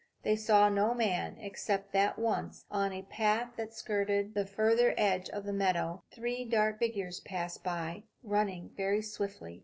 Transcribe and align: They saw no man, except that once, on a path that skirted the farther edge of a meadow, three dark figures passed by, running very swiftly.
They 0.23 0.35
saw 0.35 0.67
no 0.67 0.95
man, 0.95 1.37
except 1.39 1.93
that 1.93 2.17
once, 2.17 2.65
on 2.71 2.91
a 2.91 3.03
path 3.03 3.49
that 3.55 3.71
skirted 3.71 4.33
the 4.33 4.47
farther 4.47 4.95
edge 4.97 5.29
of 5.29 5.45
a 5.45 5.53
meadow, 5.53 6.01
three 6.09 6.43
dark 6.43 6.79
figures 6.79 7.19
passed 7.19 7.63
by, 7.63 8.05
running 8.23 8.71
very 8.75 9.03
swiftly. 9.03 9.59